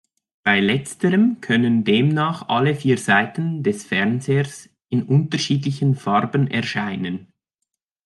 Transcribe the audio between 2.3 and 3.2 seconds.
alle vier